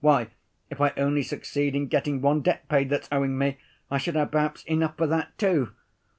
[0.03, 0.29] Why,
[0.71, 3.57] if I only succeed in getting one debt paid that's owing me,
[3.91, 5.73] I should have perhaps enough for that too!"